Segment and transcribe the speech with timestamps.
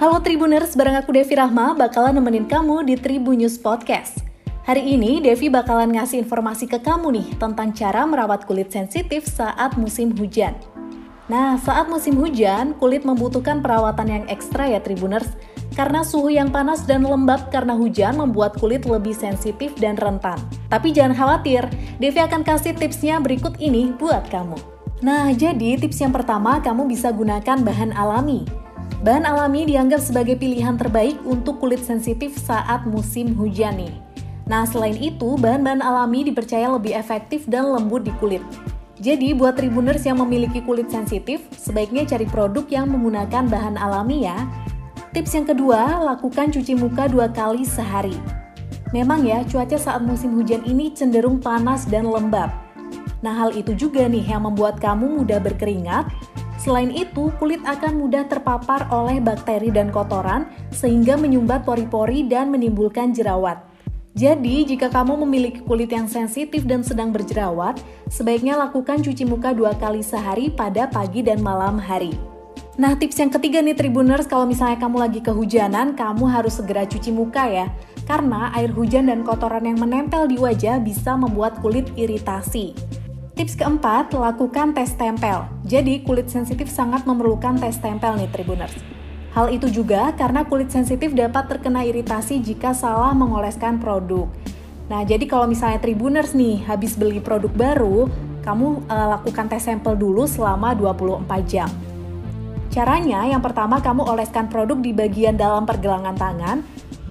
[0.00, 4.24] Halo Tribuners, bareng aku Devi Rahma bakalan nemenin kamu di Tribunnews Podcast.
[4.64, 9.76] Hari ini Devi bakalan ngasih informasi ke kamu nih tentang cara merawat kulit sensitif saat
[9.76, 10.56] musim hujan.
[11.28, 15.28] Nah, saat musim hujan, kulit membutuhkan perawatan yang ekstra ya Tribuners,
[15.76, 20.40] karena suhu yang panas dan lembab karena hujan membuat kulit lebih sensitif dan rentan.
[20.72, 21.68] Tapi jangan khawatir,
[22.00, 24.56] Devi akan kasih tipsnya berikut ini buat kamu.
[25.04, 28.48] Nah, jadi tips yang pertama kamu bisa gunakan bahan alami.
[29.00, 33.94] Bahan alami dianggap sebagai pilihan terbaik untuk kulit sensitif saat musim hujan nih.
[34.50, 38.42] Nah, selain itu, bahan-bahan alami dipercaya lebih efektif dan lembut di kulit.
[38.98, 44.44] Jadi, buat tribuners yang memiliki kulit sensitif, sebaiknya cari produk yang menggunakan bahan alami ya.
[45.14, 48.18] Tips yang kedua, lakukan cuci muka dua kali sehari.
[48.90, 52.50] Memang ya, cuaca saat musim hujan ini cenderung panas dan lembab.
[53.22, 56.10] Nah, hal itu juga nih yang membuat kamu mudah berkeringat,
[56.60, 63.16] Selain itu, kulit akan mudah terpapar oleh bakteri dan kotoran sehingga menyumbat pori-pori dan menimbulkan
[63.16, 63.64] jerawat.
[64.12, 67.80] Jadi, jika kamu memiliki kulit yang sensitif dan sedang berjerawat,
[68.12, 72.12] sebaiknya lakukan cuci muka dua kali sehari pada pagi dan malam hari.
[72.76, 77.08] Nah, tips yang ketiga nih Tribuners, kalau misalnya kamu lagi kehujanan, kamu harus segera cuci
[77.08, 77.66] muka ya.
[78.04, 82.99] Karena air hujan dan kotoran yang menempel di wajah bisa membuat kulit iritasi.
[83.40, 85.48] Tips keempat, lakukan tes tempel.
[85.64, 88.76] Jadi, kulit sensitif sangat memerlukan tes tempel nih Tribuners.
[89.32, 94.28] Hal itu juga karena kulit sensitif dapat terkena iritasi jika salah mengoleskan produk.
[94.92, 98.12] Nah, jadi kalau misalnya Tribuners nih habis beli produk baru,
[98.44, 101.72] kamu uh, lakukan tes sampel dulu selama 24 jam.
[102.68, 106.60] Caranya, yang pertama kamu oleskan produk di bagian dalam pergelangan tangan,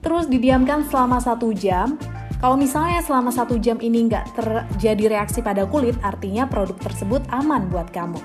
[0.00, 2.00] terus didiamkan selama satu jam,
[2.44, 7.72] kalau misalnya selama satu jam ini nggak terjadi reaksi pada kulit, artinya produk tersebut aman
[7.72, 8.20] buat kamu.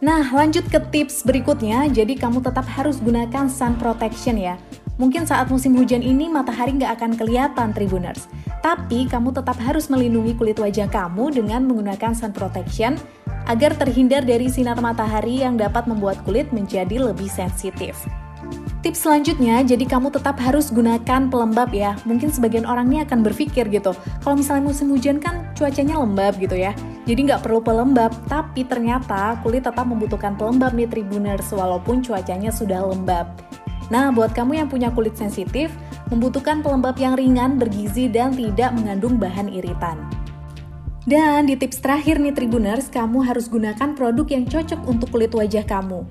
[0.00, 1.92] Nah, lanjut ke tips berikutnya.
[1.92, 4.56] Jadi kamu tetap harus gunakan sun protection ya.
[4.96, 8.32] Mungkin saat musim hujan ini matahari nggak akan kelihatan Tribuners.
[8.64, 12.96] Tapi kamu tetap harus melindungi kulit wajah kamu dengan menggunakan sun protection
[13.44, 18.08] agar terhindar dari sinar matahari yang dapat membuat kulit menjadi lebih sensitif.
[18.90, 21.94] Tips selanjutnya, jadi kamu tetap harus gunakan pelembab ya.
[22.02, 26.58] Mungkin sebagian orang ini akan berpikir gitu, kalau misalnya musim hujan kan cuacanya lembab gitu
[26.58, 26.74] ya.
[27.06, 32.82] Jadi nggak perlu pelembab, tapi ternyata kulit tetap membutuhkan pelembab nih Tribuners walaupun cuacanya sudah
[32.82, 33.30] lembab.
[33.94, 35.70] Nah, buat kamu yang punya kulit sensitif,
[36.10, 40.02] membutuhkan pelembab yang ringan, bergizi, dan tidak mengandung bahan iritan.
[41.06, 45.62] Dan di tips terakhir nih Tribuners, kamu harus gunakan produk yang cocok untuk kulit wajah
[45.62, 46.02] kamu.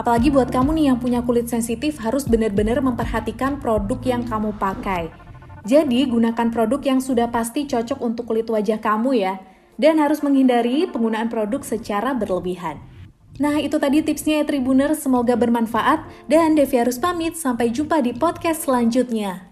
[0.00, 5.12] Apalagi buat kamu nih yang punya kulit sensitif harus benar-benar memperhatikan produk yang kamu pakai.
[5.68, 9.44] Jadi, gunakan produk yang sudah pasti cocok untuk kulit wajah kamu ya.
[9.76, 12.80] Dan harus menghindari penggunaan produk secara berlebihan.
[13.36, 16.08] Nah, itu tadi tipsnya ya Tribuner, semoga bermanfaat.
[16.32, 19.49] Dan Devi harus pamit, sampai jumpa di podcast selanjutnya.